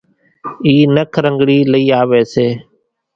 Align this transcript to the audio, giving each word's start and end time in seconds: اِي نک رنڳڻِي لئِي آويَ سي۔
اِي 0.65 0.73
نک 0.95 1.13
رنڳڻِي 1.23 1.57
لئِي 1.71 1.85
آويَ 2.01 2.21
سي۔ 2.33 2.47